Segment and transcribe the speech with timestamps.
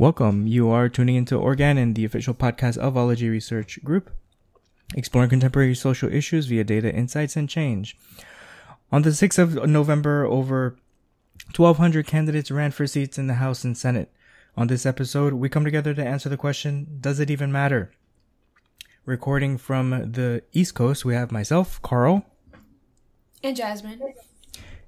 [0.00, 0.46] Welcome.
[0.46, 4.10] You are tuning into Organon, the official podcast of Ology Research Group,
[4.94, 7.98] exploring contemporary social issues via data, insights, and change.
[8.90, 10.78] On the 6th of November, over
[11.54, 14.10] 1,200 candidates ran for seats in the House and Senate.
[14.56, 17.92] On this episode, we come together to answer the question Does it even matter?
[19.04, 22.24] Recording from the East Coast, we have myself, Carl.
[23.42, 24.14] And Jasmine.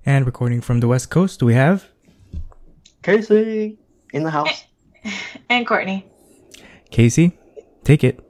[0.07, 1.91] And recording from the West Coast, we have
[3.03, 3.79] Casey
[4.15, 4.65] in the house.
[5.49, 6.07] And Courtney.
[6.91, 7.39] Casey.
[7.85, 8.21] Take it.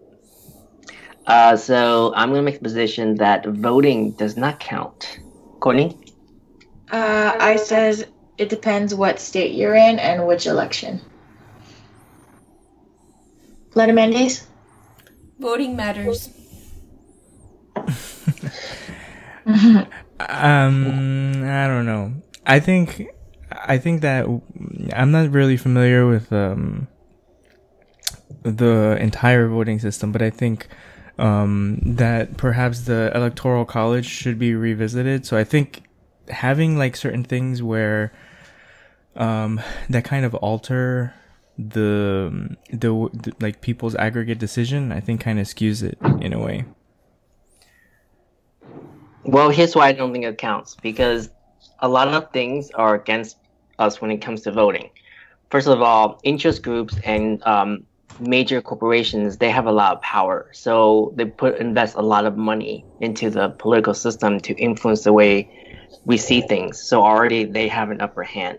[1.27, 5.21] Uh, so I'm gonna make the position that voting does not count.
[5.61, 5.97] Courtney.
[6.91, 8.07] Uh, I says
[8.39, 11.01] it depends what state you're in and which election.
[13.75, 14.47] Letter Mendes.
[15.39, 16.31] Voting matters.
[20.29, 22.13] Um, I don't know.
[22.47, 23.09] I think,
[23.65, 24.27] I think that
[24.93, 26.89] I'm not really familiar with um
[28.43, 30.69] the entire voting system, but I think
[31.19, 35.27] um that perhaps the electoral college should be revisited.
[35.27, 35.83] So I think
[36.29, 38.13] having like certain things where
[39.17, 39.61] um
[39.91, 41.15] that kind of alter
[41.59, 46.39] the the, the like people's aggregate decision, I think kind of skews it in a
[46.39, 46.65] way.
[49.25, 51.31] Well, here's why I don't think it counts because
[51.79, 53.37] a lot of things are against
[53.87, 54.91] us when it comes to voting.
[55.51, 57.85] First of all, interest groups and um,
[58.21, 62.37] major corporations they have a lot of power, so they put invest a lot of
[62.37, 65.51] money into the political system to influence the way
[66.05, 66.81] we see things.
[66.81, 68.59] So already they have an upper hand.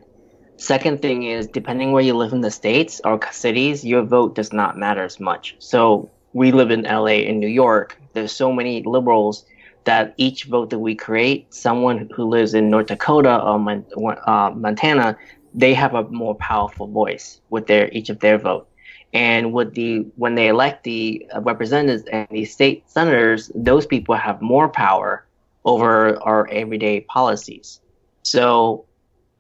[0.58, 4.54] Second thing is, depending where you live in the states or cities, your vote does
[4.54, 5.56] not matter as much.
[5.60, 7.98] So we live in LA and New York.
[8.14, 9.46] There's so many liberals
[9.86, 13.86] that each vote that we create, someone who lives in North Dakota or Mon-
[14.26, 15.18] uh, Montana,
[15.54, 18.68] they have a more powerful voice with their each of their vote.
[19.14, 24.16] And with the when they elect the uh, representatives and the state senators, those people
[24.16, 25.28] have more power
[25.66, 27.80] over our everyday policies.
[28.24, 28.88] So,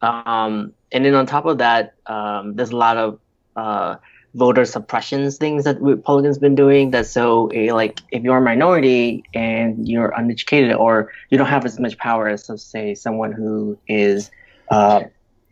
[0.01, 3.19] um, and then on top of that, um, there's a lot of
[3.55, 3.95] uh,
[4.35, 6.91] voter suppressions things that Republicans been doing.
[6.91, 11.65] That so eh, like if you're a minority and you're uneducated or you don't have
[11.65, 14.31] as much power as so say someone who is
[14.71, 15.03] uh,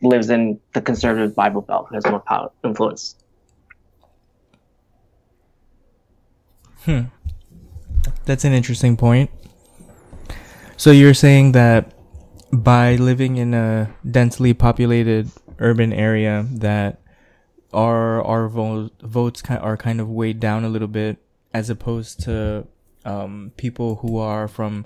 [0.01, 3.15] lives in the conservative Bible Belt who has more power influence.
[6.85, 7.01] Hmm.
[8.25, 9.29] That's an interesting point.
[10.77, 11.93] So you're saying that
[12.51, 17.00] by living in a densely populated urban area that
[17.73, 21.17] our our vo- votes are kind of weighed down a little bit
[21.53, 22.67] as opposed to
[23.05, 24.85] um, people who are from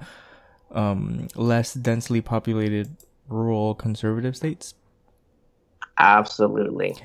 [0.72, 2.96] um, less densely populated
[3.28, 4.74] rural conservative states.
[5.98, 6.96] Absolutely.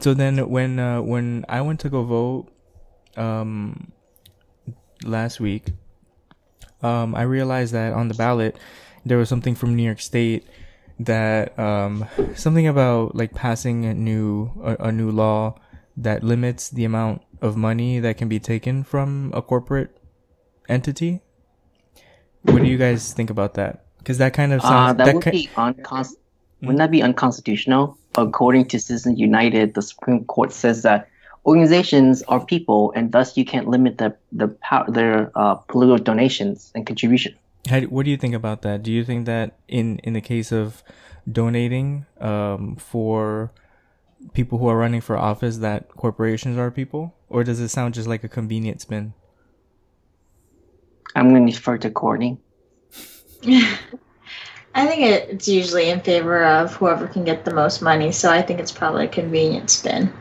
[0.00, 2.48] So then, when uh, when I went to go vote
[3.16, 3.92] um,
[5.04, 5.72] last week,
[6.82, 8.56] um, I realized that on the ballot
[9.04, 10.46] there was something from New York State
[11.04, 15.54] that um, something about like passing a new a, a new law
[15.96, 19.96] that limits the amount of money that can be taken from a corporate
[20.68, 21.20] entity.
[22.42, 23.84] What do you guys think about that?
[23.98, 26.16] Because that kind of Uh, sounds that, that would ki- be uncons-
[26.60, 27.96] Wouldn't that be unconstitutional?
[28.16, 31.08] According to Citizens United, the Supreme Court says that
[31.46, 36.70] organizations are people, and thus you can't limit the the power, their uh, political donations
[36.74, 37.34] and contribution.
[37.68, 38.82] How, what do you think about that?
[38.82, 40.82] Do you think that in in the case of
[41.30, 43.52] donating um, for
[44.32, 48.08] people who are running for office, that corporations are people, or does it sound just
[48.08, 49.14] like a convenient spin?
[51.14, 52.38] I'm going to defer to Courtney.
[54.74, 58.42] I think it's usually in favor of whoever can get the most money, so I
[58.42, 60.12] think it's probably a convenient spin.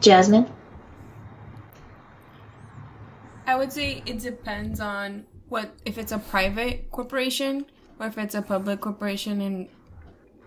[0.00, 0.52] Jasmine?
[3.46, 7.66] I would say it depends on what if it's a private corporation
[8.00, 9.68] or if it's a public corporation and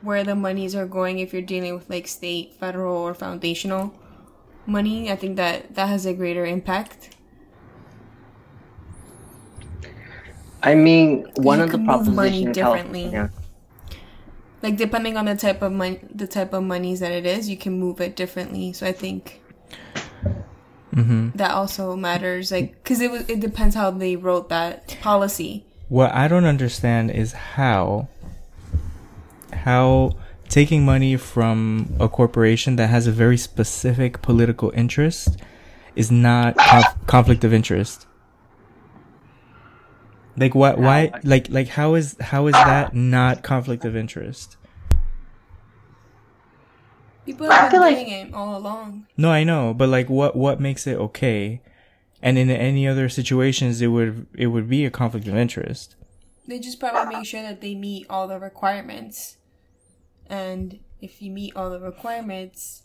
[0.01, 3.93] where the monies are going if you're dealing with like state, federal or foundational
[4.65, 5.11] money.
[5.11, 7.15] I think that that has a greater impact.
[10.63, 13.11] I mean, one You of the move money differently.
[13.11, 13.31] California.
[14.63, 17.57] Like depending on the type of money the type of monies that it is, you
[17.57, 18.73] can move it differently.
[18.73, 19.41] So I think
[20.95, 21.37] Mm-hmm.
[21.37, 25.65] that also matters like cuz it was it depends how they wrote that policy.
[25.89, 28.07] What I don't understand is how
[29.53, 30.11] how
[30.49, 35.37] taking money from a corporation that has a very specific political interest
[35.95, 38.05] is not conf- conflict of interest.
[40.37, 40.77] Like what?
[40.77, 41.11] Why?
[41.23, 44.57] Like like how is how is that not conflict of interest?
[47.25, 49.07] People I have been feel like- it all along.
[49.17, 51.61] No, I know, but like, what what makes it okay?
[52.21, 55.95] And in any other situations, it would it would be a conflict of interest.
[56.47, 59.37] They just probably make sure that they meet all the requirements.
[60.27, 62.83] And if you meet all the requirements,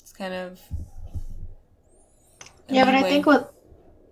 [0.00, 0.60] it's kind of.
[2.68, 3.44] Yeah, but I think with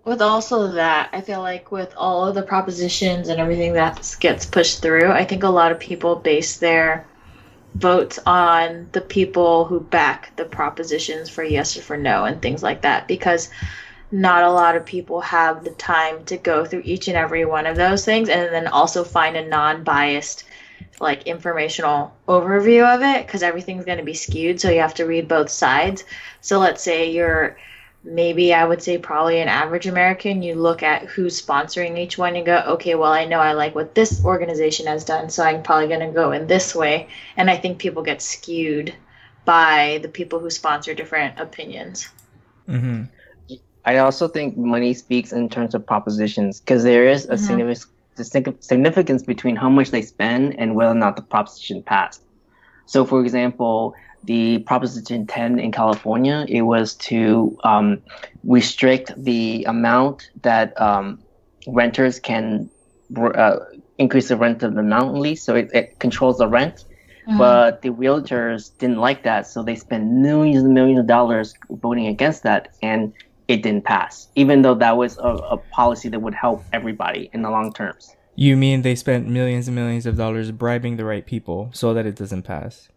[0.05, 4.45] with also that, I feel like with all of the propositions and everything that gets
[4.45, 7.07] pushed through, I think a lot of people base their
[7.73, 12.61] votes on the people who back the propositions for yes or for no and things
[12.61, 13.49] like that because
[14.11, 17.65] not a lot of people have the time to go through each and every one
[17.65, 20.43] of those things and then also find a non-biased
[20.99, 25.05] like informational overview of it because everything's going to be skewed so you have to
[25.05, 26.03] read both sides.
[26.41, 27.57] So let's say you're
[28.03, 32.35] maybe I would say probably an average American, you look at who's sponsoring each one
[32.35, 35.61] and go, okay, well, I know I like what this organization has done, so I'm
[35.61, 37.07] probably going to go in this way.
[37.37, 38.93] And I think people get skewed
[39.45, 42.09] by the people who sponsor different opinions.
[42.67, 43.03] Mm-hmm.
[43.85, 47.39] I also think money speaks in terms of propositions because there is a Mhm.
[47.39, 52.21] significant significance between how much they spend and whether or not the proposition passed.
[52.85, 58.01] So, for example, the Proposition 10 in California, it was to um,
[58.43, 61.19] restrict the amount that um,
[61.67, 62.69] renters can
[63.17, 63.57] uh,
[63.97, 66.85] increase the rent of the mountain lease, so it, it controls the rent.
[67.37, 72.07] But the realtors didn't like that, so they spent millions and millions of dollars voting
[72.07, 73.13] against that, and
[73.47, 77.41] it didn't pass, even though that was a, a policy that would help everybody in
[77.41, 78.15] the long terms.
[78.35, 82.05] You mean they spent millions and millions of dollars bribing the right people so that
[82.05, 82.89] it doesn't pass?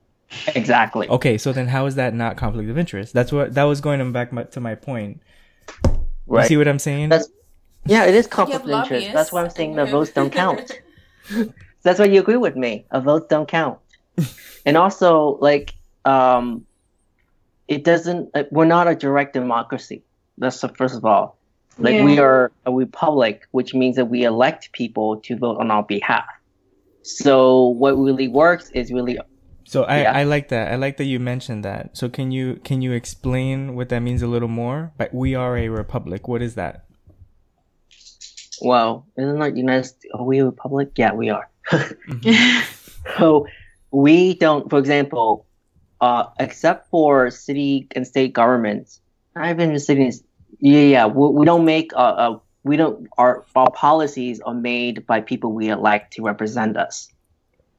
[0.55, 1.09] Exactly.
[1.09, 3.13] Okay, so then how is that not conflict of interest?
[3.13, 5.21] That's what that was going to back my, to my point.
[5.85, 6.49] You Right.
[6.49, 7.11] see what I'm saying?
[7.11, 7.29] That's
[7.87, 9.13] yeah, it is conflict of have interest.
[9.13, 10.73] That's why I'm saying the votes don't count.
[11.83, 12.87] That's why you agree with me.
[12.91, 13.79] A vote don't count.
[14.65, 15.75] and also, like,
[16.07, 16.65] um,
[17.69, 18.35] it doesn't.
[18.35, 20.03] Like, we're not a direct democracy.
[20.39, 21.37] That's the first of all.
[21.79, 25.83] Like we are a republic, which means that we elect people to vote on our
[25.83, 26.27] behalf.
[27.03, 29.19] So what really works is really
[29.67, 30.13] So I, Yeah.
[30.13, 30.73] I like that.
[30.73, 31.97] I like that you mentioned that.
[31.97, 34.93] So can you can you explain what that means a little more?
[34.99, 36.29] But we are a republic.
[36.29, 36.85] What is that?
[38.63, 39.85] well, isn't that United?
[39.85, 40.93] St- Are we a republic?
[40.97, 41.51] Yeah, we are.
[42.09, 42.65] Mhm.
[43.19, 43.47] So
[43.91, 45.47] we don't, for example,
[46.01, 49.01] uh, except for city and state governments,
[49.37, 50.23] not even the cities.
[50.61, 55.07] Yeah, yeah, we, we don't make uh, uh, we don't our our policies are made
[55.07, 57.09] by people we elect to represent us.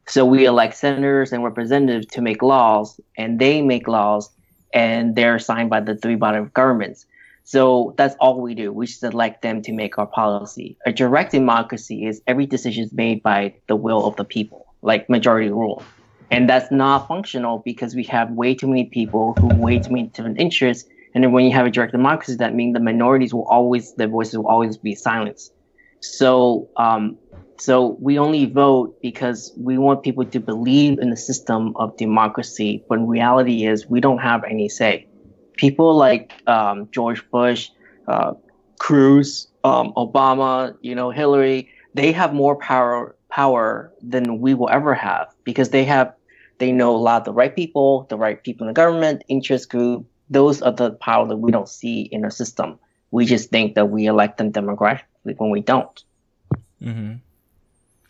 [0.08, 4.30] So we elect senators and representatives to make laws, and they make laws,
[4.74, 7.06] and they're signed by the three body of governments.
[7.44, 8.72] So that's all we do.
[8.72, 10.78] We just elect them to make our policy.
[10.86, 15.10] A direct democracy is every decision is made by the will of the people, like
[15.10, 15.84] majority rule.
[16.32, 20.08] And that's not functional because we have way too many people who way too many
[20.08, 20.90] different interests.
[21.14, 24.08] And then when you have a direct democracy, that means the minorities will always, their
[24.08, 25.54] voices will always be silenced.
[26.14, 27.18] So, um,
[27.58, 32.84] so we only vote because we want people to believe in the system of democracy.
[32.88, 35.08] But reality is we don't have any say
[35.56, 37.70] people like um, George Bush,
[38.08, 38.34] uh,
[38.80, 44.94] Cruz, um, Obama, you know, Hillary, they have more power power than we will ever
[44.94, 46.14] have because they have
[46.58, 49.70] they know a lot of the right people, the right people in the government, interest
[49.70, 50.06] group.
[50.30, 52.80] Those are the power that we don't see in our system.
[53.12, 54.52] We just think that we elect them
[55.26, 56.04] democratically when we don't.
[56.82, 57.14] Mm-hmm.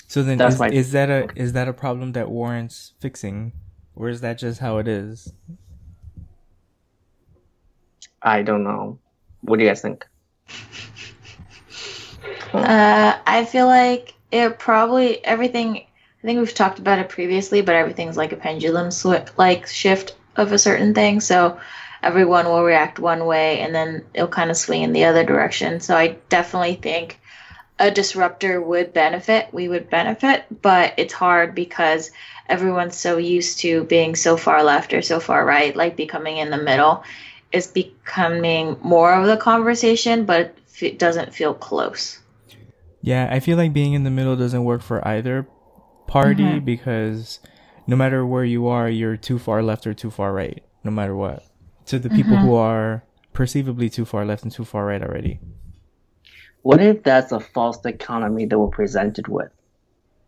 [0.08, 3.54] So then That's is, my- is that a is that a problem that warrants fixing,
[3.96, 5.34] or is that just how it is?
[8.22, 9.00] I don't know.
[9.42, 10.06] What do you guys think?
[12.54, 15.78] Uh, I feel like it probably everything.
[15.78, 20.16] I think we've talked about it previously, but everything's like a pendulum swi- like shift
[20.38, 21.20] of a certain thing.
[21.20, 21.60] So
[22.06, 25.80] everyone will react one way, and then it'll kind of swing in the other direction.
[25.80, 27.20] So I definitely think
[27.80, 29.50] a disruptor would benefit.
[29.52, 32.12] We would benefit, but it's hard because
[32.48, 36.52] everyone's so used to being so far left or so far right, like becoming in
[36.52, 37.04] the middle.
[37.52, 42.20] Is becoming more of the conversation, but it doesn't feel close.
[43.02, 45.48] Yeah, I feel like being in the middle doesn't work for either
[46.08, 46.66] party Mhm.
[46.66, 47.40] because
[47.88, 51.16] no matter where you are, you're too far left or too far right, no matter
[51.16, 51.44] what.
[51.88, 55.40] To the people who are perceivably too far left and too far right already.
[56.64, 59.52] What if that's a false dichotomy that we're presented with?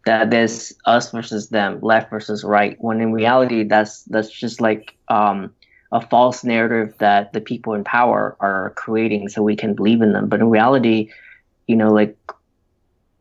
[0.05, 4.95] That there's us versus them, left versus right, when in reality that's that's just like
[5.07, 5.51] um,
[5.91, 10.13] a false narrative that the people in power are creating so we can believe in
[10.13, 10.29] them.
[10.29, 11.09] But in reality,
[11.65, 12.15] you know, like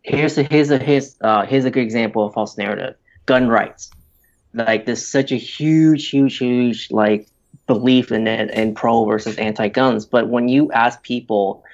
[0.02, 3.90] here's a here's a here's uh, here's a good example of false narrative: gun rights.
[4.52, 7.28] Like there's such a huge, huge, huge like
[7.66, 10.06] belief in it and pro versus anti-guns.
[10.06, 11.64] But when you ask people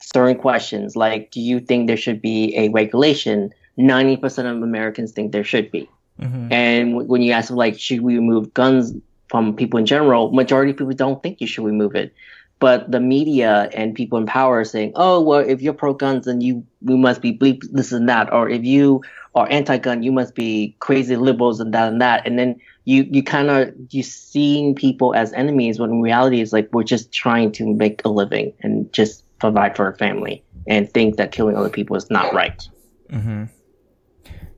[0.00, 3.52] certain questions, like do you think there should be a regulation?
[3.76, 5.88] Ninety percent of Americans think there should be.
[6.20, 6.52] Mm-hmm.
[6.52, 8.92] And w- when you ask them, like, should we remove guns
[9.30, 12.12] from people in general, majority of people don't think you should remove it.
[12.58, 16.26] But the media and people in power are saying, oh, well, if you're pro guns,
[16.26, 18.30] then you, you must be bleep this and that.
[18.32, 19.02] Or if you
[19.34, 22.26] are anti gun, you must be crazy liberals and that and that.
[22.26, 26.52] And then you, you kind of, you seeing people as enemies when in reality it's
[26.52, 30.90] like we're just trying to make a living and just provide for our family and
[30.90, 32.68] think that killing other people is not right.
[33.10, 33.44] Mm-hmm.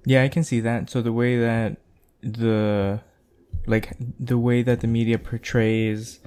[0.07, 0.89] Yeah, I can see that.
[0.89, 1.77] So the way that
[2.23, 3.01] the
[3.67, 6.19] like the way that the media portrays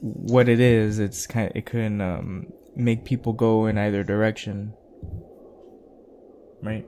[0.00, 4.72] what it is, it's kind it can um, make people go in either direction,
[6.62, 6.86] right?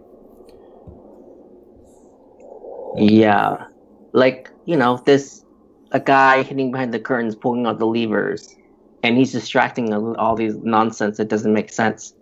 [2.96, 3.66] Yeah.
[4.12, 5.44] Like, you know, this
[5.92, 8.54] a guy hitting behind the curtains pulling out the levers
[9.02, 12.14] and he's distracting all all these nonsense that doesn't make sense.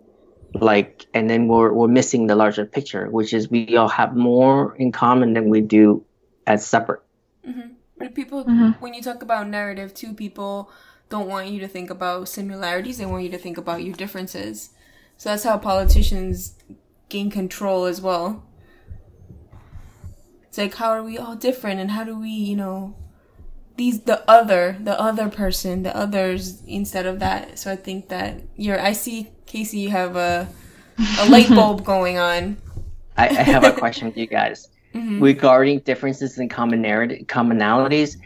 [0.53, 4.75] Like and then we're we're missing the larger picture, which is we all have more
[4.77, 6.03] in common than we do
[6.47, 7.01] as separate.
[7.97, 8.79] But people, Mhm.
[8.79, 10.69] when you talk about narrative too, people
[11.09, 12.97] don't want you to think about similarities.
[12.97, 14.71] They want you to think about your differences.
[15.17, 16.55] So that's how politicians
[17.09, 18.43] gain control as well.
[20.51, 22.93] It's like, how are we all different, and how do we, you know,
[23.77, 27.57] these the other, the other person, the others instead of that.
[27.57, 28.77] So I think that you're.
[28.77, 30.49] I see Casey, you have a
[31.19, 32.57] a light bulb going on.
[33.15, 34.67] I, I have a question with you guys.
[34.93, 35.23] Mm-hmm.
[35.23, 38.17] Regarding differences in commonality, commonalities,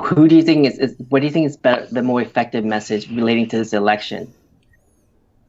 [0.00, 2.64] who do you think is, is what do you think is better, the more effective
[2.64, 4.32] message relating to this election?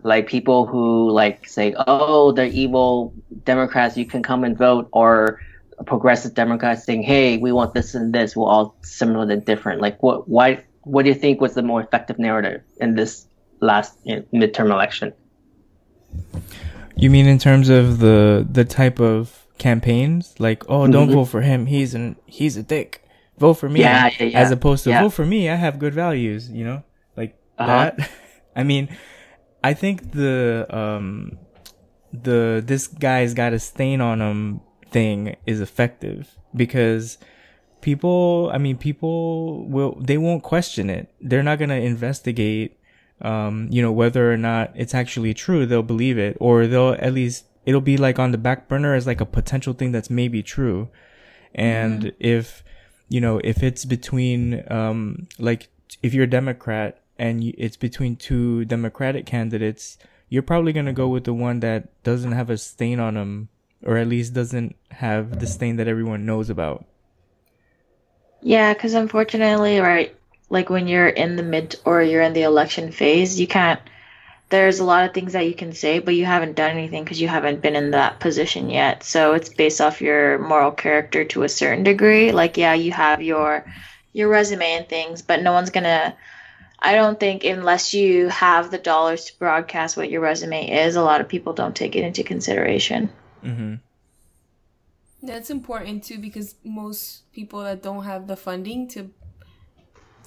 [0.01, 3.13] Like people who like say, "Oh, they're evil
[3.45, 5.41] Democrats, you can come and vote," or
[5.85, 8.35] progressive Democrats saying, "Hey, we want this and this.
[8.35, 10.27] We're all similar and different." Like, what?
[10.27, 10.63] Why?
[10.83, 13.27] What do you think was the more effective narrative in this
[13.59, 15.13] last you know, midterm election?
[16.95, 21.13] You mean in terms of the the type of campaigns, like oh, don't Mhm.
[21.13, 23.03] vote for him, he's an he's a dick.
[23.37, 24.39] Vote for me, Yeah, yeah, yeah.
[24.39, 25.03] as opposed to Yeah.
[25.03, 25.47] vote for me.
[25.49, 26.49] I have good values.
[26.49, 26.83] You know,
[27.15, 27.91] like Uh-huh.
[27.97, 28.09] that.
[28.55, 28.89] I mean,
[29.63, 31.37] I think the um
[32.13, 37.17] the this guy's got a stain on him thing is effective because
[37.81, 41.13] people i mean people will they won't question it.
[41.21, 42.79] They're not going to investigate
[43.21, 45.65] um you know whether or not it's actually true.
[45.65, 49.05] They'll believe it or they'll at least it'll be like on the back burner as
[49.05, 50.89] like a potential thing that's maybe true.
[51.53, 52.63] And if
[53.09, 55.69] you know if it's between um like
[56.03, 59.97] if you're a democrat and it's between two democratic candidates
[60.29, 63.49] you're probably going to go with the one that doesn't have a stain on them
[63.83, 66.85] or at least doesn't have the stain that everyone knows about
[68.41, 70.15] Yeah, because unfortunately, right,
[70.49, 73.81] like when you're in the mid or you're in the election phase, you can't.
[74.49, 77.19] There's a lot of things that you can say, but you haven't done anything because
[77.19, 79.03] you haven't been in that position yet.
[79.03, 82.31] So it's based off your moral character to a certain degree.
[82.31, 83.65] Like, yeah, you have your
[84.13, 86.15] your resume and things, but no one's gonna.
[86.79, 91.01] I don't think unless you have the dollars to broadcast what your resume is, a
[91.01, 93.09] lot of people don't take it into consideration.
[93.43, 93.75] Mm-hmm.
[95.23, 99.09] That's important too because most people that don't have the funding to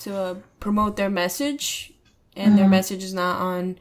[0.00, 1.93] to uh, promote their message
[2.37, 3.79] and their message is not on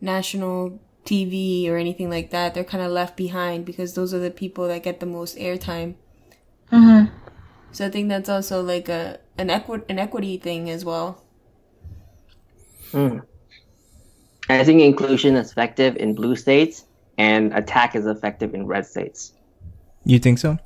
[0.00, 4.30] national TV or anything like that, they're kind of left behind because those are the
[4.30, 5.94] people that get the most airtime.
[6.72, 7.14] Mm-hmm.
[7.72, 11.22] So I think that's also like a an equi- an equity thing as well.
[12.90, 13.18] Hmm.
[14.48, 16.84] I think inclusion is effective in blue states
[17.20, 19.32] and attack is effective in red states.
[20.04, 20.58] you think so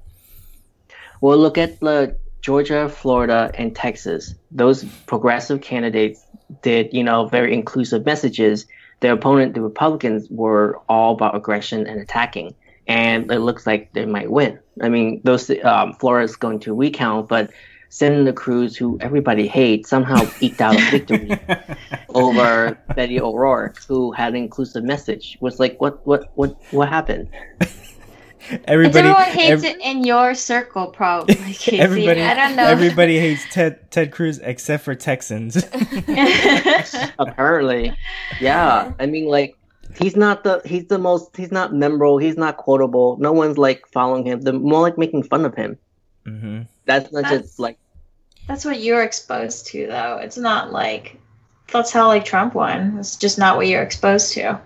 [1.20, 4.34] Well, look at the Georgia, Florida, and Texas.
[4.50, 6.26] Those progressive candidates
[6.62, 8.66] did, you know, very inclusive messages.
[9.00, 12.54] Their opponent, the Republicans, were all about aggression and attacking,
[12.86, 14.58] and it looks like they might win.
[14.82, 17.50] I mean, those um, Florida's going to recount, but
[17.94, 21.30] Senator Cruz, who everybody hates, somehow eked out a victory
[22.08, 25.38] over Beto O'Rourke, who had an inclusive message.
[25.40, 27.28] Was like, what, what, what, what happened?
[28.66, 31.34] everybody everyone hates ev- it in your circle, probably.
[31.36, 31.78] Casey.
[31.78, 32.64] everybody I don't know.
[32.66, 35.56] everybody hates ted ted cruz except for texans
[37.18, 37.96] Apparently,
[38.40, 38.92] yeah.
[38.98, 39.56] I mean, like
[39.98, 42.18] he's not the he's the most he's not memorable.
[42.18, 43.16] He's not quotable.
[43.18, 44.40] No one's like following him.
[44.40, 45.78] They're more like making fun of him.
[46.26, 46.62] mm-hmm.
[46.86, 47.78] That's not That's- just like
[48.46, 50.18] That's what you're exposed to, though.
[50.22, 51.16] It's not like
[51.72, 52.98] that's how like Trump won.
[52.98, 54.60] It's just not what you're exposed to.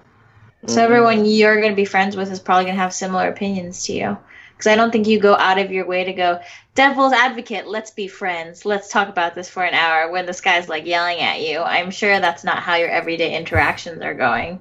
[0.66, 0.84] So Mhm.
[0.84, 4.18] everyone you're gonna be friends with is probably gonna have similar opinions to you.
[4.56, 6.40] Because I don't think you go out of your way to go,
[6.74, 8.64] devil's advocate, let's be friends.
[8.64, 11.60] Let's talk about this for an hour when this guy's like yelling at you.
[11.60, 14.58] I'm sure that's not how your everyday interactions are going.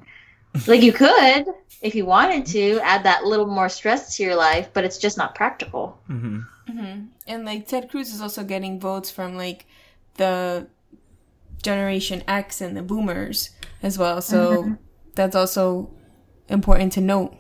[0.66, 1.46] Like you could,
[1.82, 5.18] if you wanted to, add that little more stress to your life, but it's just
[5.18, 6.00] not practical.
[6.08, 9.66] hmm hmm And like Ted Cruz is also getting votes from like
[10.16, 10.68] the
[11.62, 13.52] Generation X and the Boomers
[13.84, 14.22] as well.
[14.22, 14.78] So
[15.16, 15.90] that's also
[16.50, 17.36] important to note.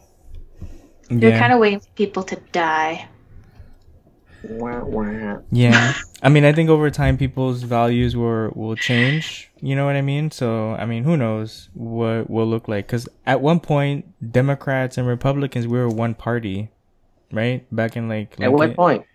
[1.09, 3.07] You're kind of waiting for people to die.
[5.51, 5.93] Yeah.
[6.23, 9.51] I mean, I think over time people's values will will change.
[9.61, 10.31] You know what I mean?
[10.31, 12.87] So, I mean, who knows what will look like?
[12.87, 16.69] Because at one point, Democrats and Republicans we were one party,
[17.31, 17.65] right?
[17.75, 19.05] Back in like At what Lincoln- point?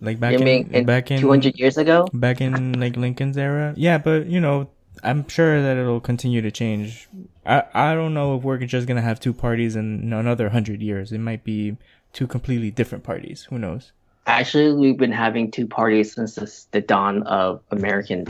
[0.00, 2.06] Like back in, mean in back in 200 years ago?
[2.12, 3.74] back in like Lincoln's era.
[3.76, 4.70] Yeah, but you know,
[5.02, 7.08] I'm sure that it'll continue to change.
[7.44, 11.10] I I don't know if we're just gonna have two parties in another hundred years.
[11.10, 11.76] It might be
[12.12, 13.48] two completely different parties.
[13.50, 13.90] Who knows?
[14.28, 18.26] Actually, we've been having two parties since the, the dawn of American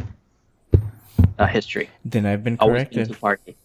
[1.40, 1.90] uh, history.
[2.04, 3.08] Then I've been corrected.
[3.08, 3.56] two party.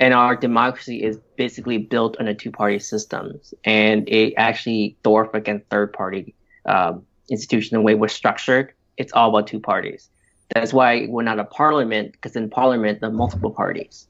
[0.00, 3.40] And our democracy is basically built on a two party system.
[3.62, 8.72] And it actually dwarf against third party um, institution the way we're structured.
[8.96, 10.10] It's all about two parties.
[10.52, 14.08] That's why we're not a parliament, because in parliament, there are multiple parties.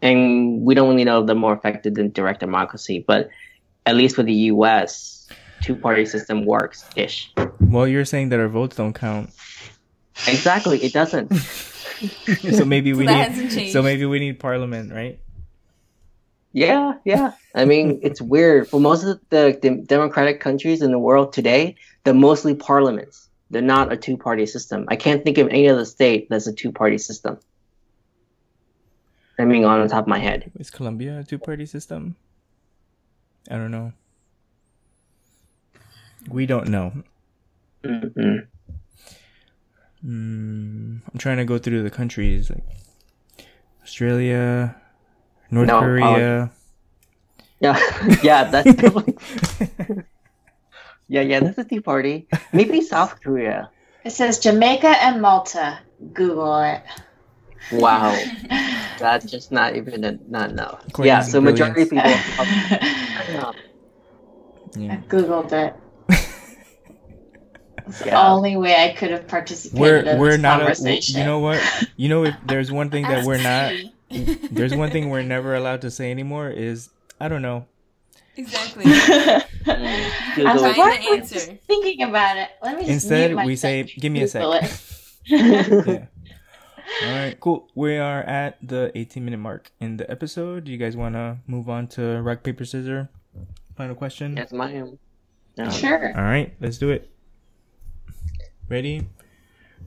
[0.00, 3.04] And we don't really know if they're more effective than direct democracy.
[3.04, 3.30] But
[3.84, 5.19] at least for the US,
[5.62, 7.32] two party system works ish.
[7.60, 9.30] Well, you're saying that our votes don't count,
[10.28, 11.32] Exactly, it doesn't.
[11.34, 13.28] so maybe we that need.
[13.34, 13.72] hasn't changed.
[13.72, 15.18] So maybe we need parliament, right?
[16.52, 17.32] Yeah, yeah.
[17.54, 18.68] I mean, it's weird.
[18.68, 23.28] For most of the, the democratic countries in the world today, they're mostly parliaments.
[23.50, 24.84] They're not a two party system.
[24.88, 27.38] I can't think of any other state that's a two party system.
[29.38, 30.50] I mean, on the top of my head.
[30.58, 32.14] Is Colombia a two-party system?
[33.50, 33.92] I don't know.
[36.28, 36.92] We don't know.
[37.84, 38.46] Mm-mm.
[40.04, 42.64] Mm, I'm trying to go through the countries like
[43.82, 44.76] Australia,
[45.50, 46.50] North No, Korea.
[47.62, 47.76] Yeah,
[48.22, 49.18] yeah, that's definitely.
[51.08, 52.26] yeah, yeah, that's a tea party.
[52.54, 53.68] Maybe South Korea.
[54.02, 55.78] It says Jamaica and Malta.
[56.14, 56.82] Google it.
[57.70, 58.16] Wow,
[58.98, 60.80] that's just not even a, not enough.
[60.94, 62.02] Courtney's yeah, so majority of people.
[62.06, 63.52] I
[64.76, 64.96] yeah.
[65.08, 65.74] Googled it.
[67.90, 70.56] It's the only way I could have participated We're in we're this not.
[70.60, 71.18] A, conversation.
[71.20, 71.60] you know what?
[71.96, 73.74] You know if there's one thing that we're not.
[74.50, 77.66] There's one thing we're never allowed to say anymore is I don't know.
[78.36, 78.82] exactly.
[78.86, 79.44] I
[80.34, 80.76] Google was like, it.
[80.76, 81.34] Find why the am I answer.
[81.34, 82.48] just thinking about it?
[82.60, 84.42] Let me just Instead, mute we say, "Give me a sec."
[85.26, 86.06] Yeah.
[87.04, 87.68] All right, cool.
[87.76, 90.64] We are at the 18 minute mark in the episode.
[90.64, 93.06] Do you guys want to move on to rock paper scissors?
[93.76, 94.36] Final question.
[94.36, 94.98] Yes, ma'am.
[95.56, 95.70] No.
[95.70, 96.08] Sure.
[96.16, 97.09] All right, let's do it.
[98.70, 99.08] Ready?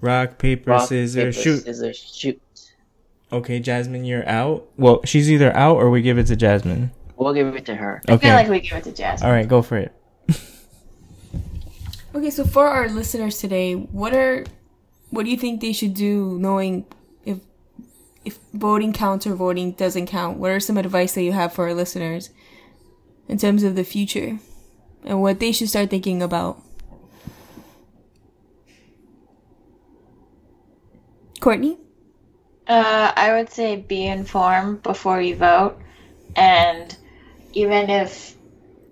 [0.02, 1.63] Rock paper Rock, scissors paper, shoot.
[1.63, 2.41] Scissors, shoot.
[3.32, 4.67] Okay, Jasmine, you're out.
[4.78, 6.91] Well, she's either out or we give it to Jasmine.
[7.15, 8.02] We'll give it to her.
[8.08, 8.28] I Okay.
[8.28, 9.26] feel like we give it to Jasmine.
[9.28, 9.91] All right, go for it.
[12.15, 14.43] Okay, so for our listeners today, what are
[15.10, 16.86] what do you think they should do knowing
[17.26, 17.39] if
[18.24, 20.38] if voting counts or voting doesn't count?
[20.38, 22.30] What are some advice that you have for our listeners
[23.28, 24.38] in terms of the future
[25.04, 26.62] and what they should start thinking about?
[31.43, 31.77] Courtney?
[32.69, 35.77] Uh, I would say be informed before you vote,
[36.38, 36.95] and
[37.51, 38.38] even if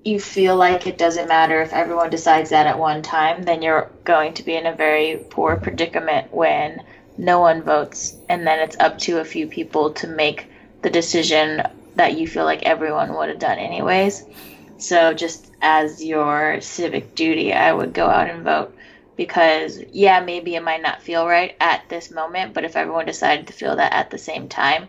[0.03, 3.89] you feel like it doesn't matter if everyone decides that at one time, then you're
[4.03, 6.83] going to be in a very poor predicament when
[7.17, 10.47] no one votes, and then it's up to a few people to make
[10.81, 11.63] the decision
[11.95, 14.25] that you feel like everyone would have done anyways.
[14.77, 18.75] So, just as your civic duty, I would go out and vote
[19.21, 23.45] because yeah, maybe it might not feel right at this moment, but if everyone decided
[23.45, 24.87] to feel that at the same time,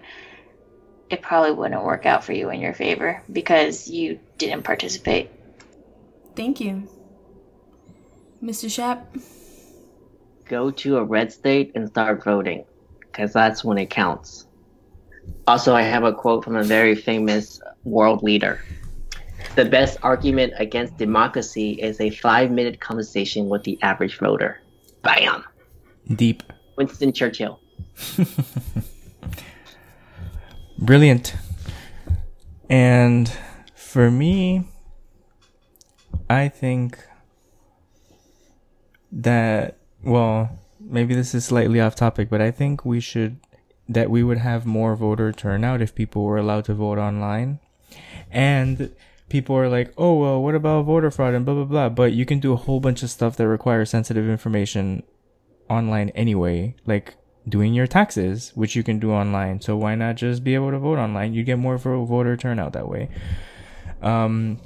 [1.10, 5.28] it probably wouldn't work out for you in your favor because you didn't participate.
[6.34, 6.88] Thank you.
[8.42, 8.70] Mr.
[8.70, 9.14] Shap?
[10.46, 12.64] Go to a red state and start voting,
[13.00, 14.46] because that's when it counts.
[15.46, 18.62] Also, I have a quote from a very famous world leader.
[19.54, 24.62] The best argument against democracy is a five minute conversation with the average voter.
[25.02, 25.44] Bam!
[26.14, 26.42] Deep.
[26.76, 27.60] Winston Churchill.
[30.78, 31.34] Brilliant.
[32.70, 33.30] And
[33.74, 34.64] for me,
[36.30, 36.98] I think
[39.12, 43.38] that, well, maybe this is slightly off topic, but I think we should,
[43.86, 47.60] that we would have more voter turnout if people were allowed to vote online.
[48.30, 48.94] And
[49.32, 51.88] people are like, oh, well, what about voter fraud and blah, blah, blah.
[51.88, 55.02] But you can do a whole bunch of stuff that requires sensitive information
[55.70, 57.16] online anyway, like
[57.48, 59.62] doing your taxes, which you can do online.
[59.62, 61.32] So why not just be able to vote online?
[61.32, 63.08] You get more voter turnout that way.
[64.02, 64.60] Um,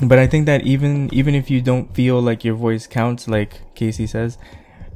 [0.00, 3.74] but I think that even even if you don't feel like your voice counts, like
[3.74, 4.38] Casey says,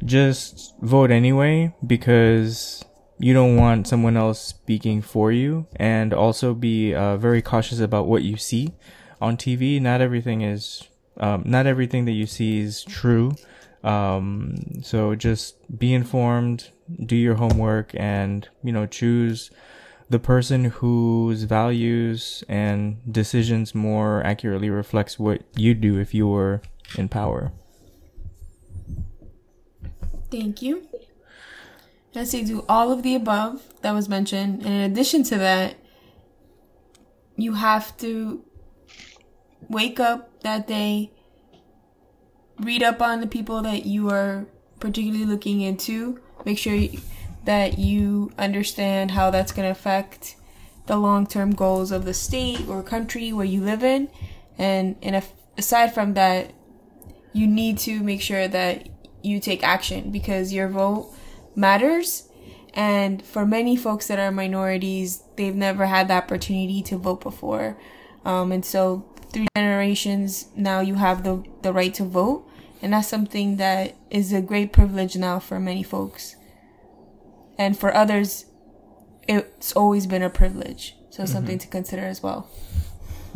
[0.04, 2.84] just vote anyway because
[3.18, 8.06] you don't want someone else speaking for you, and also be uh, very cautious about
[8.06, 8.72] what you see
[9.20, 9.80] on TV.
[9.80, 13.34] Not everything is um, not everything that you see is true.
[13.84, 16.70] Um, so just be informed,
[17.04, 19.50] do your homework, and you know choose
[20.08, 26.60] the person whose values and decisions more accurately reflects what you do if you were
[26.98, 27.52] in power.
[30.30, 30.86] Thank you.
[32.12, 35.76] Let's say do all of the above that was mentioned, and in addition to that,
[37.36, 38.44] you have to
[39.70, 41.12] wake up that day,
[42.58, 44.46] read up on the people that you are
[44.80, 46.78] particularly looking into, make sure
[47.44, 50.36] that you understand how that's going to affect
[50.86, 54.08] the long-term goals of the state or country where you live in.
[54.58, 55.24] And and
[55.56, 56.52] aside from that
[57.32, 58.88] you need to make sure that
[59.22, 61.14] you take action because your vote
[61.54, 62.28] matters.
[62.74, 67.78] And for many folks that are minorities they've never had the opportunity to vote before.
[68.24, 72.46] Um, and so three generations now you have the, the right to vote.
[72.82, 76.36] And that's something that is a great privilege now for many folks.
[77.58, 78.46] And for others
[79.28, 80.96] it's always been a privilege.
[81.10, 81.32] So mm-hmm.
[81.32, 82.48] something to consider as well.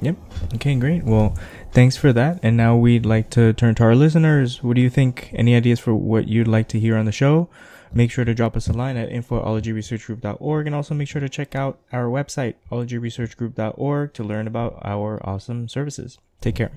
[0.00, 0.16] Yep.
[0.54, 1.04] Okay great.
[1.04, 1.36] Well
[1.72, 2.40] thanks for that.
[2.42, 4.62] And now we'd like to turn to our listeners.
[4.62, 5.30] What do you think?
[5.34, 7.48] Any ideas for what you'd like to hear on the show
[7.94, 11.54] make sure to drop us a line at info@ologyresearchgroup.org and also make sure to check
[11.54, 16.18] out our website ologyresearchgroup.org to learn about our awesome services.
[16.40, 16.72] Take care